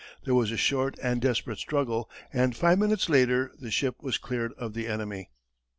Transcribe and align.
There 0.25 0.33
was 0.33 0.49
a 0.51 0.57
short 0.57 0.97
and 1.03 1.21
desperate 1.21 1.59
struggle, 1.59 2.09
and 2.33 2.55
five 2.57 2.79
minutes 2.79 3.07
later, 3.07 3.51
the 3.59 3.69
ship 3.69 3.97
was 4.01 4.17
cleared 4.17 4.51
of 4.53 4.73
the 4.73 4.87
enemy. 4.87 5.29